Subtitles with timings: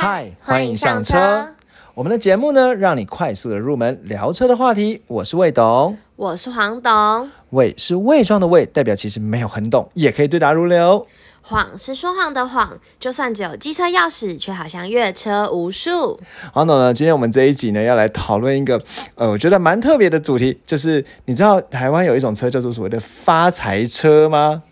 [0.00, 1.48] 嗨，欢迎上车。
[1.92, 5.02] 我们的节目呢，让你快速的入门聊车的话题。
[5.08, 7.28] 我是魏董，我是黄董。
[7.50, 11.04] 魏是伪装的魏，代表其实没有很懂，也可以对答如流。
[11.42, 16.20] 谎是说谎的谎，就算只有机车钥匙，却好像越车无数。
[16.52, 18.80] 黄董呢，今天我们这一集呢，要来讨论一个
[19.16, 24.62] 呃，我觉得蛮特别的主题，就是你知道台湾有一种车叫做所谓的发财车吗？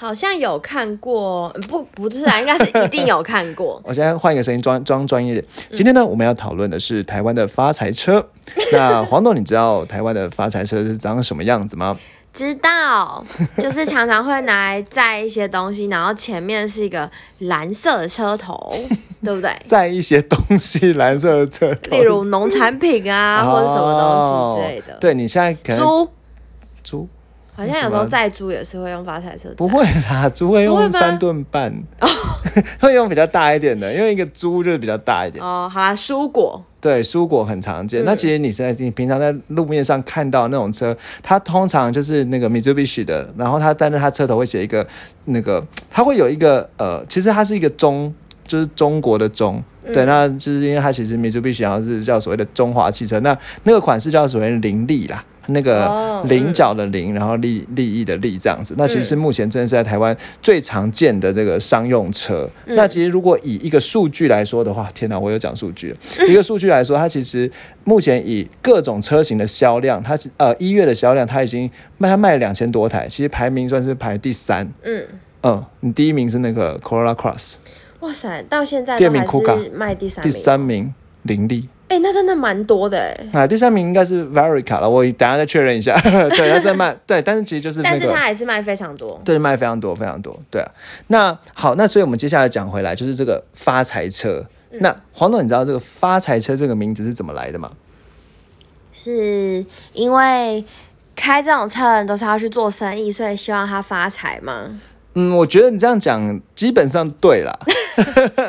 [0.00, 3.78] 好像有看过，不不是啊，应该是一定有看过。
[3.84, 5.44] 我现在换一个声音，装装专业点。
[5.74, 8.26] 今天呢，我们要讨论的是台湾的发财车。
[8.72, 11.98] 那黄董，你知道台湾的发财车是长什么样子吗？
[12.32, 13.22] 知道，
[13.58, 17.10] 就是常常会拿来载一些东西，然后前面是一个
[17.40, 18.72] 蓝色的车头，
[19.22, 19.54] 对不对？
[19.66, 24.96] 载一些东西，蓝色的车头，例如农产品啊，或者什么东西之类的。
[24.98, 26.08] 对你现在可能猪
[26.82, 27.08] 猪。
[27.60, 31.70] 好像有时候载猪也是会用发财车，不会啦， 猪会用三吨半，
[32.80, 35.44] 会用比较大一点的，因为一个猪就是比较大一点。
[35.44, 36.64] 哦，好啦，蔬果。
[36.80, 38.02] 对，蔬果很常见。
[38.06, 44.86] 那其实你在你平常在路面上看到那种车，它通常就是那个 Mitsubishi 的，然后它但是它车头会写一个
[45.26, 48.14] 那个，它会有一个呃，其实它是一个中，
[48.46, 55.22] 就是中国的中，对，那就是因为它其实 Mitsubishi 好像是叫所谓的中华汽车，那那个款式叫所谓的凌利啦。
[55.46, 62.48] 那个菱角的菱，然后利利益的利这样子，那其实是目前真的是在台湾最常见的这个商用车。
[62.66, 65.94] 那其实如果以一个数据来说的话，天哪，我有讲数据。
[66.28, 67.50] 一个数据来说，它其实
[67.84, 74.70] 目前以各种车型的销量，它呃一月的销量，它已经卖它卖了两千多台，其实排名算是排第三。
[74.82, 75.04] 嗯
[75.42, 77.54] 嗯，你第一名是那个 Corolla Cross。
[78.00, 81.68] 哇塞，到现在都还是卖第三第三名林立。
[81.90, 83.40] 哎，那真的蛮多的哎。
[83.40, 85.94] 啊，第三名应该是 Verica 了，我等下再确认一下。
[86.00, 89.20] 对，他在卖， 对，但是其实就是，但是他还是卖非常多。
[89.24, 90.38] 对，卖非常多，非常多。
[90.48, 90.70] 对啊，
[91.08, 94.46] 那好，那所以我们接下来讲回来，就是这个发财车。
[94.74, 97.72] 那黄总，你知道这个发财车这个名字是怎么来的吗？
[98.92, 100.64] 是因为
[101.16, 104.80] 开这种车人都是要去做生意，所以希望他发财吗？
[105.14, 107.52] 嗯，我觉得你这样讲基本上对啦。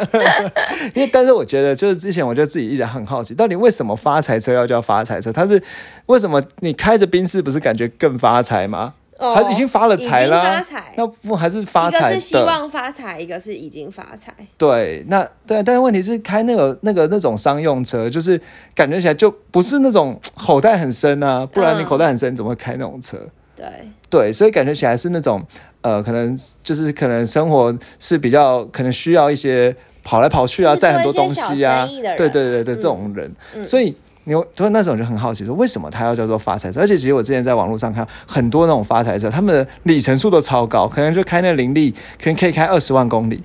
[0.94, 5.32] 因为，但是我觉得，就是之前我就自己一直很好奇，到底为什么发财车要叫发财车？
[5.32, 5.62] 它是
[6.06, 8.94] 为什么你开着宾士不是感觉更发财吗？
[9.18, 12.12] 哦，已经发了财啦，发财，那不还是发财？
[12.12, 14.34] 一个是希望发财，一个是已经发财。
[14.58, 18.42] 对，那对，但是问题是开那个那个那种商用车，就是
[18.74, 23.20] 感觉起来就不是那种口袋很深啊，不然你口袋很深，你怎么会开那种车？
[23.62, 25.46] 对，对，所以感觉起来是那种。
[25.84, 33.32] 呃，可能就是可能生活是比较可能需要一些跑来跑去啊，载很多东西啊，对对对对，这种人，
[33.66, 33.96] 所以
[34.26, 36.82] 你所以那时候就很好奇，说为什么他要叫做发财车？
[36.82, 41.90] 而且其实我之前在网络上看很多那种发财车，他们的里程数都超高，可能就开那零力，
[42.22, 43.42] 可能可以开二十万公里。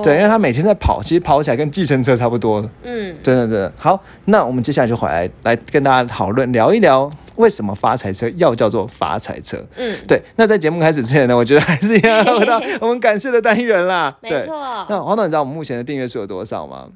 [0.00, 2.68] 哦，对，因为他每天在跑，其实跑起来跟计程车差不多。
[2.82, 3.72] 嗯，真的真的。
[3.78, 9.64] 好，那我们接下来就回来来跟大家讨论聊一聊，为什么发财车要叫做发财车？
[9.76, 10.20] 嗯，对。
[10.36, 14.16] 那在节目开始之前呢，我觉得还是要 回到我们感谢的单元啦。
[14.20, 14.86] 没错。
[14.88, 16.88] 那黄总，你知道我们目前的订阅数有多少吗？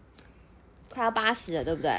[0.93, 1.91] 快要八十了，对不对？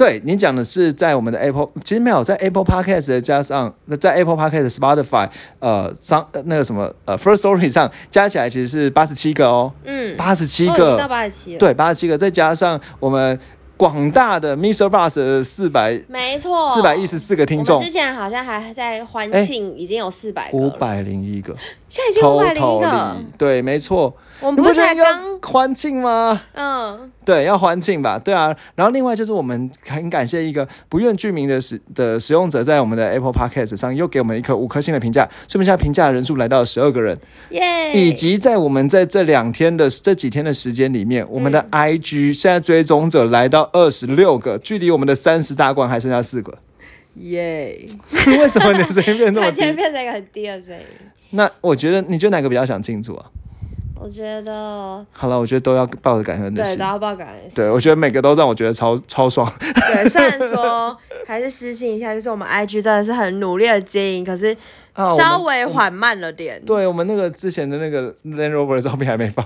[0.00, 5.28] 对你讲的是在我们的 Apple，其实没有在 Apple Podcast 加上那在 Apple Podcast、Spotify
[5.58, 13.38] 呃上那个什么呃 First Story 上加起来其实是八十七个哦，嗯，八十七个，到八十七，对，八十七个，再加上我们。
[13.80, 14.90] 广大的 Mr.
[14.90, 17.80] Bus 四百，没错，四百一十四个听众。
[17.80, 21.56] 之前好像还在欢庆，已经有四百五百零一个，
[21.90, 23.16] 现在已经五百零一个。
[23.36, 24.16] 对，没错。
[24.40, 26.40] 我们不是才刚欢庆吗？
[26.54, 28.18] 嗯，对，要欢庆吧？
[28.18, 28.56] 对啊。
[28.74, 37.18] 然后另外就是我们很感谢一个不愿具名的使的使用者，在我们的 Apple Podcast 上又给我们一颗五颗星的评价，说明现在评价人数来到十二个人。
[37.50, 37.92] 耶！
[37.92, 46.56] 以及在我们在这两天的这几天的时间里面，我们的 IG 现在追踪者来到二十六个，距离我们的三十大关还剩下四个。
[47.16, 47.86] 耶！
[48.38, 49.60] 为什么你的声音变这么低？
[49.74, 50.84] 变成一个很低的声音。
[51.30, 53.26] 那我觉得，你觉得哪个比较想庆祝啊？
[53.94, 57.52] 我觉得好了，我觉得都要抱着感恩的心，对，都要抱感恩心。
[57.56, 59.46] 对，我觉得每个都让我觉得超超爽。
[59.58, 60.96] 对，虽然说
[61.26, 64.56] 还是私信一下，就是我们 IG 真的是很努力的经营，可是。
[64.94, 66.60] 稍微缓慢了点。
[66.64, 69.44] 对我们那个之前的那个 Land Rover 的照片还没放，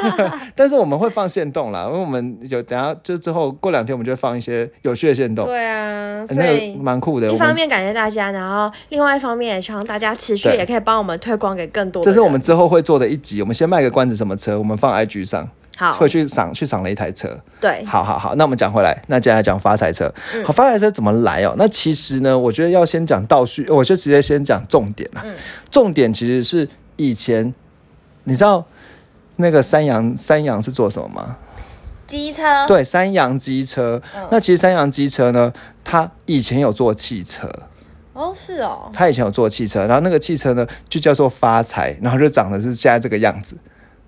[0.54, 5.46] 但是我们会放线动啦，因为我们有等下就之后过两天我们就会放一些有趣的线动。
[5.46, 7.30] 对啊，所以蛮酷的。
[7.30, 12.02] 一方面感谢大家，然后另外一方面也希望大家持续也可以帮我们推广给更多。
[12.02, 14.58] 这是我们之后会做的一集，我们先卖个关子，什么车？
[14.58, 15.48] 我们放 IG 上。
[15.76, 17.38] 好，会去赏去赏了一台车。
[17.60, 20.12] 对，好好好，那我们讲回来，那接下来讲发财车。
[20.44, 21.54] 好，发财车怎么来哦？
[21.58, 25.24] 那其实呢，我觉得要先讲倒叙，我就直接先讲重点啦。
[25.70, 27.54] 重点其实是以前，
[28.24, 28.64] 你知道
[29.36, 31.36] 那个三洋三洋是做什么吗？
[32.06, 34.00] 机车，对，三洋机车。
[34.14, 35.52] 嗯那其实三洋机车呢，
[35.84, 37.50] 它以前有做汽车，
[38.12, 43.58] 哦，是哦，它以前有做汽车，然后那个汽车呢就叫做发财，然后就长得是现在这个样子，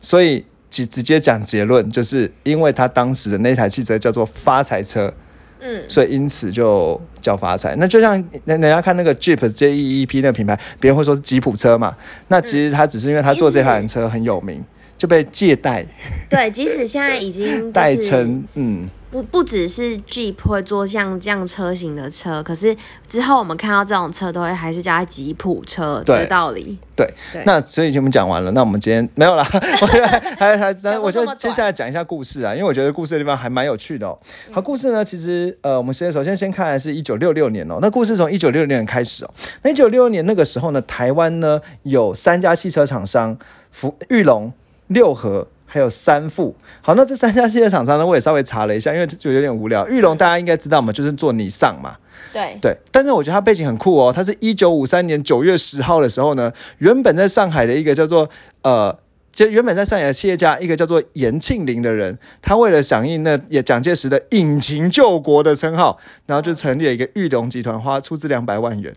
[0.00, 5.12] 所以直直接讲结论，就是因为他当时的那台汽车叫做发财车，
[5.60, 7.74] 嗯，所以因此就叫发财。
[7.76, 8.12] 那就像
[8.44, 11.96] 人人家看那个 Jeep J E E P 那个品牌，别人会说是吉普车嘛，
[12.28, 14.62] 那其实他只是因为他做这台车很有名，
[14.96, 15.84] 就被借贷
[16.28, 18.88] 对，即使现在已经代就是 称，嗯。
[19.10, 22.76] 不不只是 Jeep 会做像这样车型的车，可是
[23.06, 26.76] 之后我们看到这种车都会还是叫它吉普车的道理。
[26.94, 29.46] 对对，那所以我们讲完了，那我们今天没有啦，
[29.81, 34.19] 我觉得还还还，我觉得讲这么短接下来讲一下故事啊，因为我觉得故事的地方还蛮有趣的哦。
[34.50, 39.31] 好，故事呢，其实呃，我们先首先先看的是一九六六年哦，那故事从一九六六年开始哦。
[39.62, 43.38] 那一九六六年那个时候呢，台湾呢有三家汽车厂商，
[43.70, 44.52] 福裕隆、
[44.88, 45.46] 六合。
[45.70, 49.86] 还有三富，好，那这三家汽车厂商呢，我也稍微查了一下，因为就有点无聊。
[49.86, 51.94] 玉龙大家应该知道嘛，就是做尼桑嘛，
[52.32, 54.10] 对，对，但是我觉得它背景很酷哦。
[54.10, 58.26] 它是一九五三年九月十号的时候呢，原本在上海的一个叫做
[58.62, 58.98] 呃，
[59.30, 68.90] 就原本在上海的企业家，一个叫做严庆林的人，他为了响应那也蒋介石的引擎救国的称号，然后就成立了一个玉龙集团，花出资两百万元。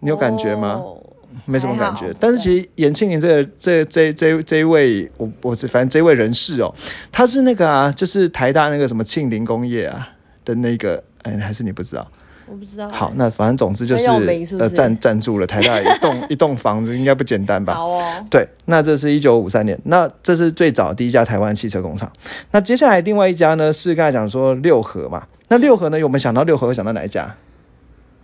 [0.00, 0.80] 你有感觉吗？
[0.84, 1.00] 哦
[1.44, 1.94] 没什么感。
[1.96, 6.72] 觉但是其实严庆林这个这这这这一位，我我是反正这位人士哦，
[7.10, 10.08] 他是那个啊，就是台大那个什么庆林工业啊
[10.44, 12.06] 的那个，哎，还是你不知道？
[12.48, 12.88] 我不知道。
[12.88, 14.06] 好，那反正总之就是
[14.58, 17.72] 呃赞赞助了台大一栋 一栋房子，应该不简单吧？
[17.74, 22.10] 好哦，对，那这是一九五三年，那这是最早第一家台湾汽车工厂。
[22.50, 27.34] 那接下来另外一家呢是刚才讲说六合嘛，那六合呢，我们想到六合会想到哪一家？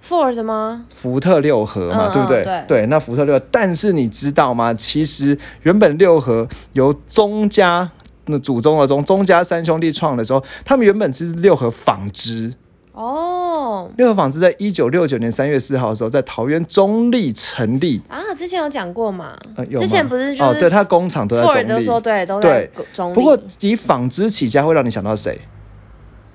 [0.07, 0.85] Ford 吗？
[0.95, 2.43] 福特六合嘛，嗯对不对？
[2.45, 4.73] 嗯对那福特六合，但是你知道吗？
[4.75, 7.91] 其实原本六合由宗家
[8.27, 12.55] 那祖宗的宗宗家三兄弟创的时候，他们原本是六合纺织。
[12.93, 18.01] 哦六合纺织在一九六九年三月四号的时候，在桃园中立成立。
[18.09, 19.37] 啊，之前有讲过嘛？
[19.77, 21.85] 之前不是就是哦，对，他工厂都在中立。
[21.85, 23.15] 说对，都在中立。
[23.15, 25.41] 不过以纺织起家会让你想到谁？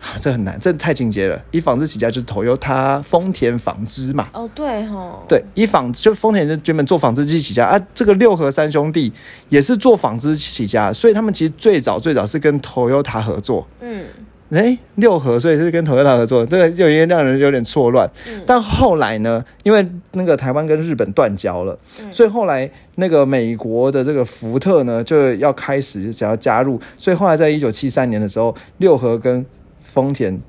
[0.03, 1.41] 啊 这很难，这太进阶了。
[1.51, 4.27] 以纺织起家就是 Toyota 丰田纺织嘛。
[4.33, 9.11] 哦，对吼，对，以纺就丰田就专门做纺织机起家啊，这个六合三兄弟
[9.47, 13.65] 也是做纺织起家，所以他们其实最早最早是跟 Toyota 合作。
[13.79, 14.03] 嗯，
[14.51, 18.09] 哎，六合，所以是跟 Toyota 合作，这个有点让人有点错乱。
[18.45, 21.79] 但后来呢，因为那个台湾跟日本断交了，
[22.11, 29.43] 所以后来那个美国的这个福特呢就要开始想要加入，所以后来在一九七三年的时候，六合跟
[29.93, 30.41] 丰田。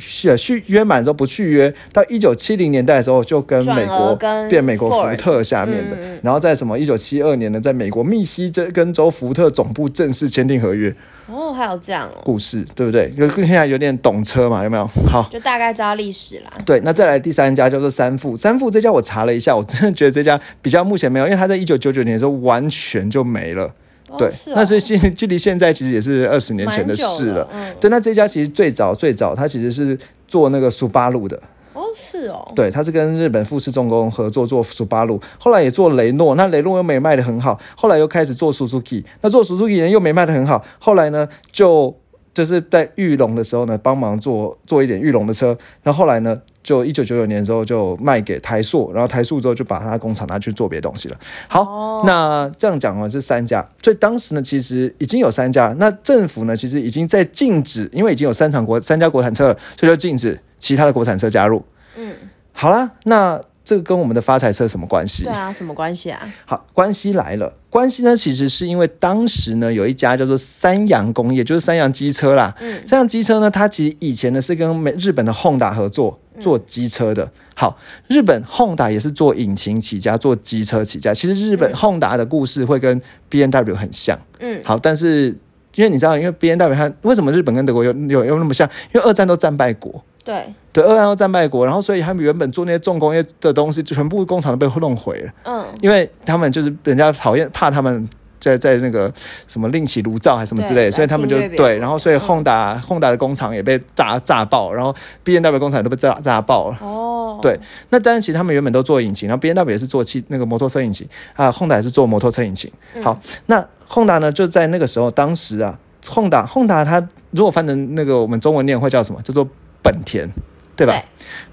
[0.00, 10.94] 续续约满之后不续约，到一九七零年代的时候就跟美国跟变美国福特下面的，然后在什么一九七二年呢，在美国密西根州福特总部正式签订合约，
[11.26, 13.10] 哦，还有这样哦，故事对不对？
[13.10, 14.86] 就现在有点懂车嘛，有没有？
[15.10, 16.52] 好，就大概知道历史啦。
[16.64, 23.74] 对，那再来第三家叫做三富，三富这家我查了一下，我真的觉得这家比较目前没有，因为它在一九九九年的时候完全就没了。
[24.16, 27.48] 对，哦是哦那是现 距离现在其实也是二十年前的事了。
[27.80, 31.40] 对，那这家其实最早最早，它其实是做那个苏巴路的，
[31.74, 41.94] 哦，是哦，对，它是跟日本富士重工合作做苏巴路，后来也做雷诺，那雷诺又没卖的很好，后来又开始做 Suzuki，那做 Suzuki 呢又没卖的很好，后来呢就
[42.32, 51.16] 就是在玉龙的时候呢帮忙做做一点玉龙的车，然后后来呢就一九九九年之后就卖给台塑，然后台塑之后就把它工厂拿去做别的东西了。
[51.48, 61.64] 好，哦那这样讲呢是三家，所以当时呢其实已经有三家，那政府呢其实已经在禁止，因为已经有三场国三家国产车了，所以就禁止其他的国产车加入。
[61.96, 62.12] 嗯，
[62.52, 65.30] 好啦，那这个跟我们的发财车什么关系对？
[65.30, 66.18] 啊，什么关系啊？
[66.46, 67.52] 好，关系来了。
[67.68, 72.56] 关系呢，其实是因为当时呢有一家叫做三洋工业，就是三洋机车啦。
[72.60, 77.30] 嗯三洋机车呢，它其实以前呢是跟美日本的 Honda 合作做机车的。
[77.54, 81.12] 好，日本 Honda 也是做引擎起家，做机车起家。
[81.12, 84.18] 其实日本 Honda 的故事会跟 B N W 很像。
[84.38, 85.36] 嗯，好，但是
[85.78, 88.68] 因为你知道，因为 B N W 它为什么日本跟德国有有有那么像？
[88.92, 90.02] 因为二战都战败国。
[90.24, 95.30] 对，对，二战都战败国，然后所以他们原本做那些重工业的东西，全部工厂都被弄毁了。
[95.44, 98.08] 嗯，因为他们就是人家讨厌怕他们
[98.40, 99.10] 在在那个
[99.46, 106.78] 什么另起炉灶还是什么之类的，所以他们就对，然后所以嗯 Honda、Honda 的工厂也被炸炸爆，然后 B N W 工厂都被炸炸爆了。
[106.82, 107.58] 哦，对，
[107.90, 112.70] 那当然，其实他们原本都做引擎，然后 B N W 也是做汽那个摩托车引擎啊，Honda 也是做摩托车引擎。
[112.94, 119.20] 嗯好，那 Honda 呢，就在那个时候，当时啊，Honda Honda 它如果翻成那个我们中文念会叫什么？
[119.22, 119.48] 叫做
[119.82, 120.28] 本田，
[120.76, 120.92] 对吧？
[120.92, 121.02] 对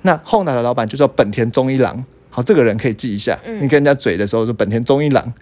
[0.01, 2.06] 那 Honda 的老板就叫本田宗一郎。
[2.36, 3.39] 好，这个人可以记一下。
[3.46, 5.34] 你跟人家嘴的时候说本田中一郎，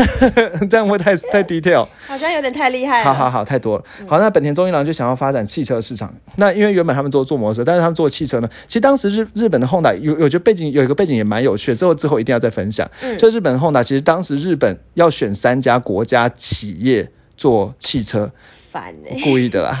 [0.70, 1.86] 这样会太太 detail。
[2.06, 3.04] 好像有点太厉害了。
[3.04, 3.84] 好好好，太多了。
[4.06, 6.10] 好，那本田中一郎就想要发展汽车市场。
[6.36, 11.76] 那因为原本他们做做摩托车，但是他们做汽车呢，其实当时日日本的 Honda 有，我觉得背景有一个背景也蛮有趣的。
[11.76, 12.90] 之后之后一定要再分享。
[13.18, 18.32] 就日本的 Honda，其实当时日本要选三家国家企业做汽车，
[18.78, 19.76] 烦呢、故意的啦。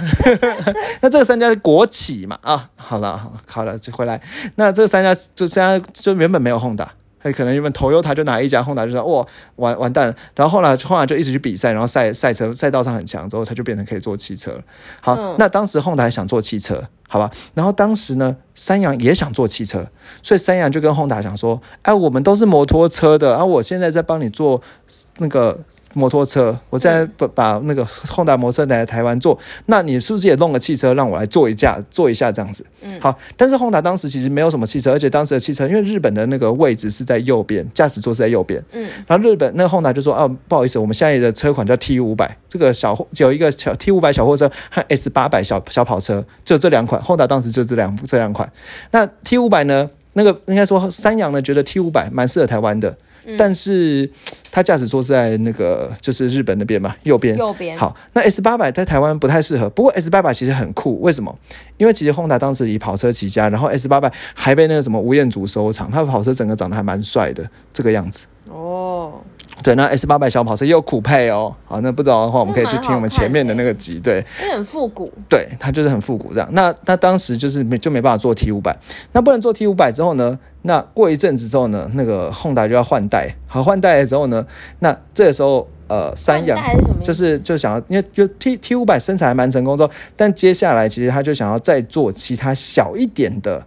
[1.00, 2.38] 那这三家是国企嘛？
[2.42, 4.20] 啊，好了，好好了，就回来。
[4.56, 6.88] 那这三家就三家就原本没有 Honda。
[7.20, 9.26] 他可能原本 Toyota 就拿一家，Honda 就说哇
[9.56, 14.62] 完完蛋了，然后后来后来就一直去比赛，然后赛赛车赛道上很强，之后他就变成可以做汽车了。
[15.00, 17.30] 好，那当时 Honda 还想做汽车，好吧？
[17.54, 19.84] 然后当时呢，三洋也想做汽车，
[20.22, 24.60] 所以三洋就跟 Honda 讲说，哎，我们都是摩托车的，然后我现在在帮你做
[25.16, 25.58] 那个
[25.94, 32.64] 摩托车，我现在把把那个 Honda 摩托车来台湾做，那你是不是也弄个汽车让我来做一架做一下这样子？
[32.82, 48.50] 嗯，好，但是 Honda 当时其实没有什么汽车，而且当时的汽车因为日本的那个位置是在右边，驾驶座是在右边，嗯，然后日本那个 Honda 就说，啊，不好意思，我们现在的车款叫 T 五百，这个小有一个小 T 五百小货车和 S 八百小小跑车，就这两款，Honda 当时就这两这两款，
[48.90, 49.88] 那 T 五百呢？
[50.14, 52.96] 那个应该说三洋呢，觉得 T 五百蛮适合台湾的，
[53.36, 54.10] 但是
[54.50, 57.36] 它驾驶座是在那个就是日本那边嘛，右边。
[57.36, 57.78] 右边。
[57.78, 61.38] 好，那 S 八百在台湾不太适合，不过 S 八百其实很酷，为什么？
[61.76, 68.26] 因为其实 Honda 当时以跑车起家，然后 S 八百还被那个什么吴彦祖收藏，他的跑车整个长得还蛮帅的这个样子。
[68.50, 69.20] 哦。
[69.62, 71.54] 对，那 S 八百小跑车也有酷配哦。
[71.66, 73.98] 好，那不知道的话，我们可以去听我们前面的那个集。
[73.98, 75.12] 对，很复古。
[75.28, 76.48] 对，它就是很复古这样。
[76.52, 78.76] 那那当时就是没就没办法做 T 五百，
[79.12, 80.38] 那不能做 T 五百之后呢？
[80.62, 81.90] 那过一阵子之后呢？
[81.94, 83.34] 那个 Honda 就要换代。
[83.46, 84.46] 好，换代了之后呢？
[84.80, 86.58] 那这个时候呃，三洋
[87.02, 93.66] 就是就想要，因为就 T T 五百生产还蛮成功之后，但接下来其实他就想要再做其他小一点的。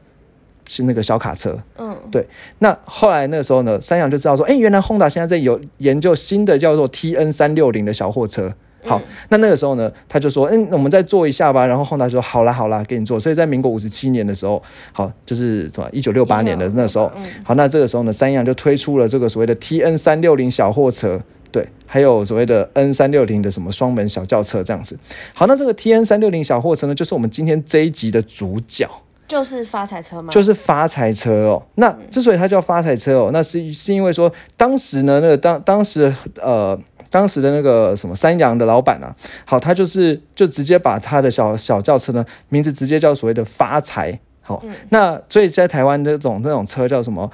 [0.71, 2.25] 是那个小卡车，嗯，对。
[2.59, 8.53] 那后来那个时候呢，三洋就知道说，哎，原来 Honda 现在在有研究新的叫做 T N 三六零的小货车。
[8.83, 8.99] 好，
[9.29, 11.67] 那那个时候呢，他就说，嗯，我们再做一下吧。
[11.67, 13.19] 然后 Honda 说，好啦，好啦，给你做。
[13.19, 14.63] 所以在民国五十七年的时候，
[14.93, 17.11] 好，就是什么一九六八年的那时候，
[17.43, 24.97] 好，那这个时候呢，三洋就推出了这个所谓的 T N 三六零小货车，对，还有所谓的 N 三六零的什么双门小轿车这样子。
[25.35, 28.89] 好，那这个 T N 三六零小货车呢，就是我们今天这一集的主角。
[29.31, 30.29] 就是发财车吗？
[30.29, 31.63] 就是发财车哦。
[31.75, 36.77] 那之所以它叫发财车哦，那是是因为说当时呢，那个当当时呃，
[37.09, 44.19] 当时的那个什么三洋的老板啊，好，他就是就直接把他的小小轿车呢名字直接叫所谓的发财。
[44.41, 47.31] 好，那所以在台湾这种那种车叫什么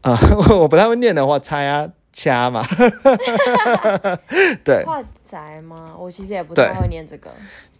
[0.00, 0.18] 啊？
[0.58, 2.64] 我不太会念的话，猜啊掐嘛。
[4.64, 4.84] 对。
[5.32, 5.94] 宅吗？
[5.98, 7.30] 我其实也不太会念这个。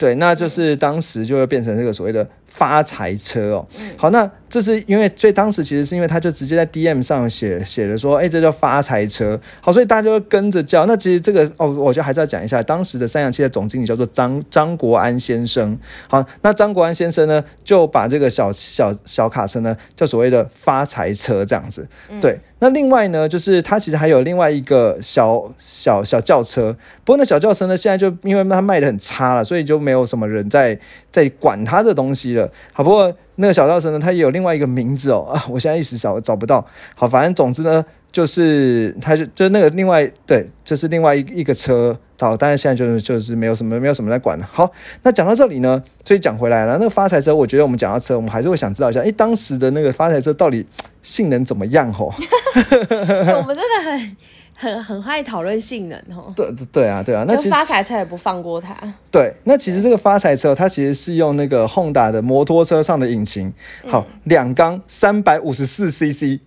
[0.02, 3.66] 对，那就是当时就会变成这个所谓的发财车哦。
[3.96, 9.40] 好，那这是因为，所以当时其实是因为他就直接在 D M 上写写的说，哎，这叫发财车。
[9.60, 10.86] 好，所以大家就会跟着叫。
[10.86, 15.78] 那其实这个哦，我觉得还是要讲一下，当时的三洋汽的总经理叫做张张国安先生。
[16.08, 21.86] 好，那张国安先生呢，就把这个小小小卡车呢，叫所谓的发财车这样子。
[22.20, 27.42] 对，那另外呢，就是他其实还有另外一个小小小轿车，不过那小。
[27.42, 30.78] 轿车呢，现在就因为它卖的很差了，所以就没没有什么人在
[31.10, 32.50] 在管他的东西了。
[32.72, 36.66] 好，不过那个小轿车呢，它也有另外一个名字哦啊，我现在一时找找不到。
[36.94, 41.94] 好，反正总之呢，就是它就就那个另外对，就是另外一一个车。
[42.18, 44.48] 好，但是现在就是就是没有什么没有什么在管了。
[44.50, 44.72] 好，
[45.02, 50.64] 那讲到这里呢，所以讲回来了，那个发财车，我觉得我们讲到车，我们还是会想知道一下，哎，当时的那个发财车到底
[51.02, 51.92] 性能怎么样？
[51.92, 52.14] 吼，
[52.56, 54.16] 我们真的很。
[54.54, 56.32] 很很爱讨论性能哦。
[56.36, 58.76] 对对啊，对啊，那其实发财车也不放过它。
[59.10, 63.52] 对，那其实这个发财车它其实是用那个 Honda 的摩托车上的引擎，
[63.88, 66.40] 好，两缸三百五十四 CC，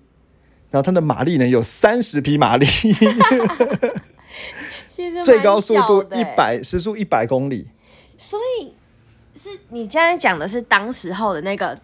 [0.72, 2.66] 然后它的马力呢有三十匹马力，
[5.24, 7.68] 最高速度一百时速一百公里。
[8.18, 8.72] 所以
[9.38, 11.78] 是你现在讲的是当时候的那个。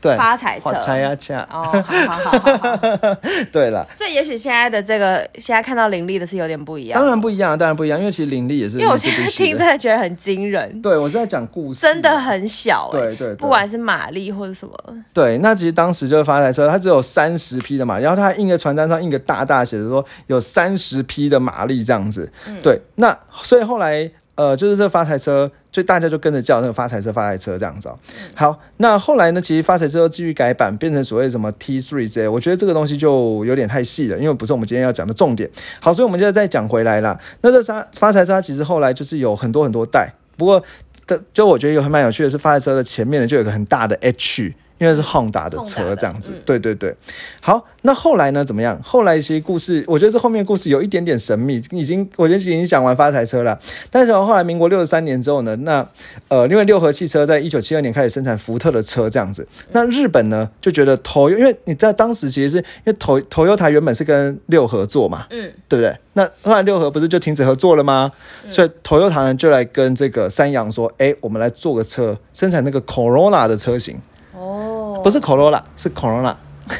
[0.00, 2.78] 对，发财车，拆呀拆哦，好好好，
[3.52, 14.74] 对了，所以也许现在的这个，现在看到林立的是有点不一样，当然不一样，当然不一样，因为其实林立也是，因为我现在听真的觉得很惊人，对我在讲故事，真的很小，对对，不管是马力或者什么，
[15.12, 24.10] 对，那其实当时就是发财车，它只有三十匹的马力，然后它还印在传单上印个大大写的说有三十匹的马力这样子，对，那所以后来。
[24.40, 27.90] 呃，就是这发财车，所以大家就跟着叫那个发财车、发财车这样子。
[28.34, 35.50] 好，那后来呢，其实发财车继续改版，变成所谓什么 T three 这，我觉得这个东西就有点太细了，因为不是我们今天要讲的重点。
[35.78, 37.20] 好，所以我们就再讲回来了。
[37.42, 40.64] 那这发发财车其实后来就是有很多很多代，不过
[41.06, 44.54] 的就我觉得有很蛮有趣的是，发财车的前面呢就有个很大的 H。
[44.80, 46.32] 因为是 Honda 的 Honda 车这样子。
[46.32, 46.92] 嗯对对对，
[47.40, 48.44] 好，那后来呢？
[48.44, 48.80] 怎么样？
[48.82, 53.56] 后来一些故事，我觉得这后面故事有一点点神秘，已经我觉得已经讲完发财车了。
[53.90, 55.86] 但是后来民国六十三年之后呢，那
[56.28, 65.94] 呃，因为六合汽车在一九七二年开始生产福特的车这样子，那日本呢就觉得头，因为你在当时其实是因为头头优台原本是跟六合做嘛，嗯，对不对？
[66.14, 68.10] 那后来六合不是就停止合作了吗？
[68.50, 74.00] 所以 Toyota 呢就来跟这个三洋说，哎，我们来做个车，生产那个 Corona 的车型，
[74.34, 74.69] 哦，
[75.02, 76.34] 不是 Corolla，是 Corona。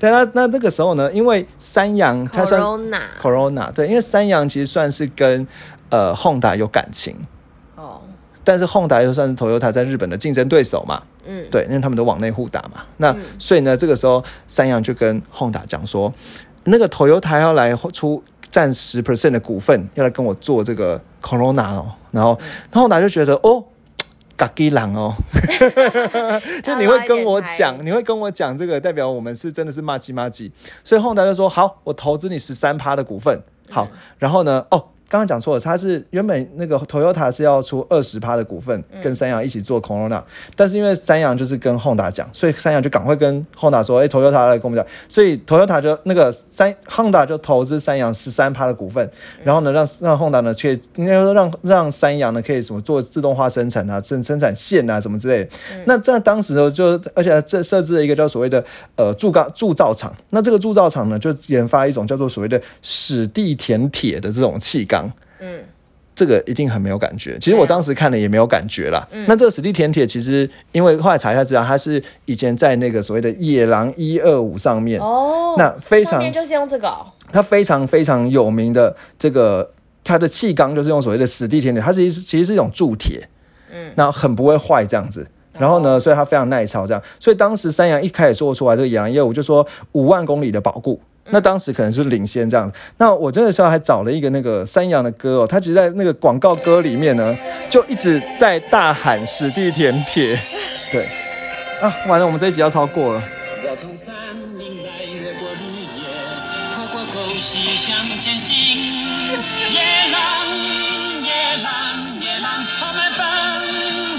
[0.00, 5.46] 对，那那那个时候呢，因为三洋它算 Corona，Corona，对，因为三洋其实算是跟
[5.88, 7.14] 呃 Honda 有感情，
[7.76, 8.00] 哦，
[8.42, 12.82] 但是 Honda 又算是 Toyota 在日本的竞争对手嘛，嗯，对，因为他们都往内互打嘛。
[12.96, 16.12] 那、嗯所以呢，这个时候三洋就跟 Honda 讲说，
[16.64, 21.92] 那个 Toyota 要来出占十 percent 的股份，要来跟我做这个 Corona 哦。
[22.10, 22.36] 然后、
[22.72, 23.64] 那 Honda 就觉得哦。
[24.38, 25.12] 嘎吉狼哦，
[26.62, 30.52] 就你会跟我讲，你会跟我讲这个，代表我们是真的是骂鸡骂鸡，
[30.84, 40.22] 所以 Honda 就说好，我投资你十三趴的股份，好，然后呢，哦，刚刚讲错了，他是原本那个 Toyota 是要出二十趴的股份，跟三洋一起做 Corona，、
[40.54, 49.10] 但是因为三洋就是跟 Honda 讲，所以三洋就赶快跟 Honda 说，哎、t o y o t a 来跟我们讲，所以 Toyota 就那个三 Honda 就投资三洋十三趴的股份，
[49.42, 55.50] 然后呢，让让 Honda 呢去应该说让让三洋呢可以什么做自动化生产啊，生生产线啊什么之类的。
[55.86, 58.62] 那在当时呢，就而且这设置了一个叫所谓的
[58.96, 64.97] 呃铸钢铸造厂，那这个铸造厂呢就研发一种叫做所谓的史地填铁的这种气缸。
[65.40, 65.60] 嗯，
[66.14, 67.38] 这个一定很没有感觉。
[67.38, 69.06] 其实我当时看了也没有感觉啦。
[69.26, 79.70] 那这个史蒂填铁其实因为后来查一下资料，它是以前在那个所谓的野狼一二五上面，哦，那非常就是用这个、哦，它非常非常有名的这个
[80.02, 83.28] 它的气缸就是用所谓的史蒂填铁，它其实其实是一种铸铁，
[83.72, 85.26] 嗯，那很不会坏这样子。
[85.58, 87.02] 然后呢，所以它非常耐操，这样。
[87.18, 92.74] 所以当时三洋一开始做出来这个野狼业务，就说五万公里的保固，那当时可能是领先这样子。
[92.96, 97.36] 那我真的时候还找了一个那个三羊的歌哦，他其实在那个广告歌里面呢，
[97.68, 100.38] 就一直在大喊史蒂填铁，
[100.92, 101.08] 对。
[101.80, 103.22] 啊，完了，我们这一集要超过了。
[103.62, 104.12] 我从山
[104.58, 106.10] 林来越过绿野，
[106.74, 108.52] 跨过沟溪向前行。
[109.70, 110.18] 野狼，
[111.22, 111.30] 野
[111.62, 111.70] 狼，
[112.20, 113.22] 野狼，他们奔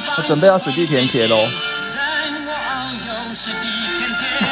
[0.05, 0.15] 放。
[0.15, 1.35] 我准备要史蒂填铁喽。
[1.35, 3.35] 任我遨游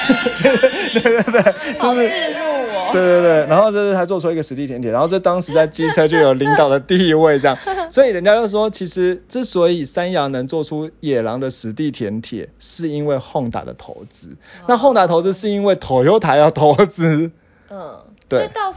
[0.08, 1.54] 史地填铁。
[1.80, 2.40] 好自入
[2.76, 2.90] 哦。
[2.92, 7.58] 对对对，然后这是他做出一个实地甜点，然后这当时在机车就有领导的地位，这样，
[7.92, 14.30] 所以人家就说，其实之所以三洋能做出野狼的实地甜铁，是因为 Honda 的投资，
[14.68, 17.30] 那 Honda 投资是因为 Toyota 要投资，
[17.70, 17.98] 嗯，
[18.30, 18.72] 对所以到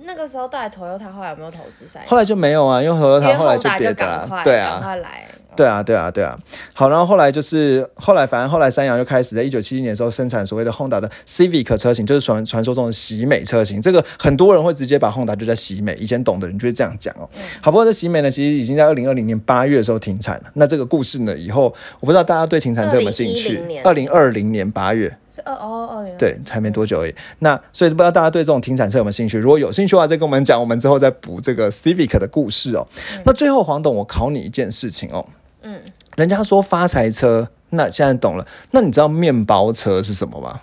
[0.00, 2.10] 那个时候，到底 Toyota 后来有没有投资三洋？
[2.10, 5.26] 后来就没有啊，因为因 Toyota 后来就别的对赶啊，快来。
[5.56, 6.38] 对啊，对啊，对啊。
[6.72, 13.82] 好，然后后来就是后来，反正后来三洋就开始在一九七一年的时候生产所谓的 Honda 的 Civic 车型，就是传传说中的喜美车型。
[13.82, 17.28] 这个很多人会直接把 Honda 就叫喜美，以前懂的人就会这样讲哦。
[17.60, 20.44] 好，不过这喜美呢，其实已经在二零二零年八月的时候停产了。
[20.54, 27.14] 那这个故事呢，以后我不知道大家对停产车有没有兴趣二零二零年八月，是二哦二零对，才没多久而已。
[27.38, 29.38] 那所以不知道大家对这种停产车有没有兴趣？
[29.38, 32.86] 如果有兴趣的话，再跟我们讲，我们之后再补这个 Civic 的故事哦。
[33.24, 35.26] 那最后黄董，我考你一件事情哦。
[35.62, 35.80] 嗯，
[36.16, 38.46] 人家说发财车，那现在懂了。
[38.72, 40.60] 那你知道面包车是什么吗？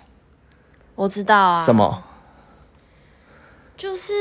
[0.96, 1.64] 我知道啊。
[1.64, 1.74] 什？
[1.74, 2.04] 么？
[3.78, 4.14] 就是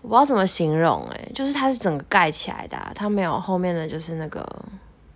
[0.00, 4.42] 我不知道怎么形容哎、就是它是整个盖起来的啊、它没有后面的就是那个，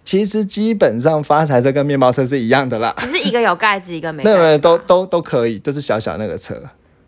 [0.05, 2.95] 其实基本上发财车跟面包车是一样的啦。
[2.99, 4.49] 只是一个有盖子，一个没盖那子吧。
[4.51, 6.55] 个都都都可以，就是小小那个车。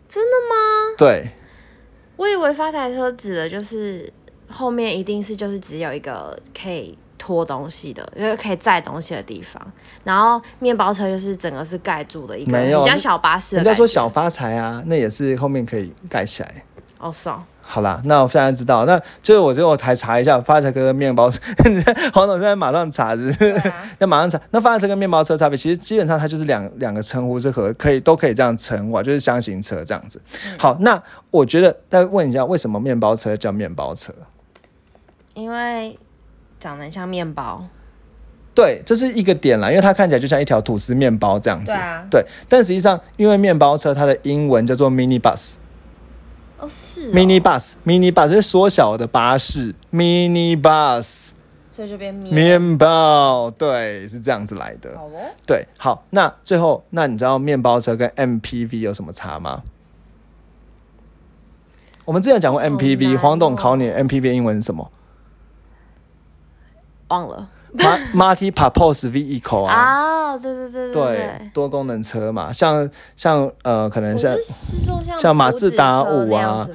[0.07, 0.95] 真的吗？
[0.97, 1.31] 对，
[2.15, 4.11] 我以为发财车指的就是
[4.47, 9.61] 后面一定是就是只有一个可以拖东西的，就是可以载东西的地方，
[10.03, 13.75] 然后面包车就是整个是盖住的一个，没有像小巴士的人家。
[13.75, 16.63] 说小发财啊，那也是后面可以盖起来。
[16.99, 21.41] 哦，爽，好啦，那我现在知道，那就是我就我才查一下发财哥跟面包车，
[22.13, 23.61] 黄总现在马上查，是
[23.97, 24.39] 那马上查。
[24.51, 30.21] 那发财车跟面包车差别，其实基本上它就是两两个称呼是和可以都可以这样称呼啊，就是箱型车这样子。
[30.59, 31.01] 好，那
[31.31, 34.13] 我觉得再问一下，为什么面包车叫面包车？
[35.33, 35.97] 因为
[36.59, 37.65] 长得像面包。
[38.53, 41.65] 对，这是一个点啦，因为它看起来就像一条吐司面包这样子。
[41.65, 45.55] 对啊对，但实际上，因为面包车它的英文叫做 mini bus。
[46.59, 51.31] 哦，是哦 mini bus，mini bus 是缩小的巴士，mini bus
[51.71, 52.33] 所以就变面。
[52.33, 54.97] 面包，对，是这样子来的。
[54.97, 59.63] 好哦，对，好，那最后，那你知道面包车跟 MPV 有什么差吗？
[62.05, 64.89] 我们之前讲过 MPV，、难黄董哦考你 MPV 英文是什么？
[67.09, 67.49] 忘了。
[67.77, 74.35] 马 Marty Papos Vehicle 啊，啊，对对对对对，多功能车嘛，像像呃，可能像
[74.83, 76.67] 像像马自达五啊？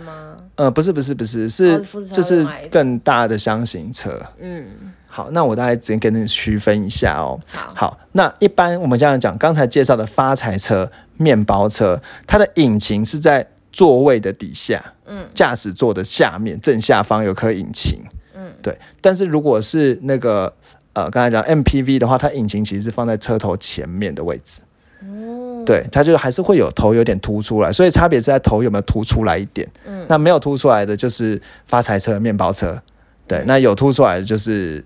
[0.57, 4.21] 呃，不是不是不是，是哦福祉车就是更大的箱型车。
[4.39, 4.67] 嗯，
[5.07, 7.41] 好，那我大概直接跟你区分一下哦。
[7.51, 17.99] 好，好，那一般我们这样讲，刚才介绍的发财车、面包车，它的引擎是在座位的底下，嗯，驾驶座的下面正下方有颗引擎，
[18.35, 18.77] 嗯，对。
[19.01, 20.53] 但是如果是那个
[20.93, 24.61] 呃刚才讲 MPV 的话，它引擎其实是放在车头前面的位置，
[25.03, 29.67] 哦，对，它就还是会有头有点凸出来，所以差别是在头有没有凸出来一点。
[29.87, 32.81] 嗯那没有凸出来的就是发财车、面包车，
[33.29, 34.85] 对，嗯那有凸出来的就是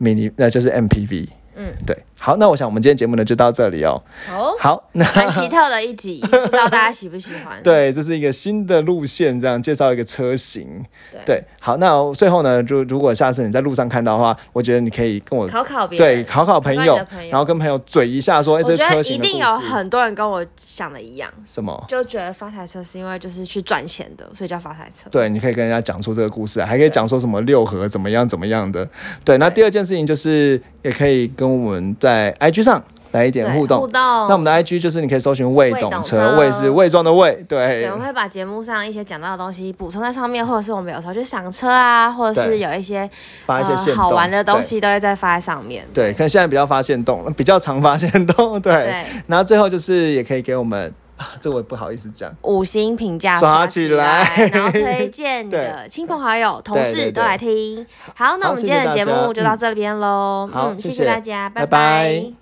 [0.00, 1.28] mini，那就是 MPV。
[1.54, 4.00] 嗯，对，好，那我想我们今天节目呢就到这里哦。
[4.28, 7.60] 好，好，那蛮奇特的一集， 不知道大家喜不喜欢？
[7.64, 10.84] 对，这是一个新的路线，这样介绍一个车型。
[11.10, 21.84] 对对，好，那最后呢，就如果下次你在路上看到的话，我觉得你可以跟我考考别对人，考考朋友考考朋，友然后跟朋友嘴一下说，哎，这车型一定有很多人跟我想的一样，什么？
[21.88, 25.10] 就觉得发财车是因为就是去赚钱的，所以叫发财车。
[25.10, 28.88] 对，你可以跟人家讲出这个故事，还可以讲说什么六合怎么样怎么样的。
[29.24, 33.80] 对，那第二件事情就是，也可以跟我们在 IG 上来一点互动。
[33.80, 34.00] 互动。
[34.00, 43.08] 那我们的 IG 就是你可以搜寻魏懂车，车魏是魏装的魏，对，对我们会把节目上一些讲到的东西补充在上面，或者是我们有时候去赏车啊，或者是有一些
[43.44, 45.86] 发一些呃好玩的东西都会再发在上面。
[45.92, 48.72] 对，可能现在比较发现动，比较常发现动，对。
[48.72, 50.92] 对，然后最后就是也可以给我们，啊、
[51.40, 57.86] 这我也不好意思讲，五星评价刷起起来然后推荐你的 亲朋好友、同事都来听。
[58.14, 60.48] 好，那我们今天的节目就到这边喽。
[60.54, 60.96] 嗯，谢谢。
[60.96, 61.62] 谢大家，拜。
[61.62, 62.41] 拜拜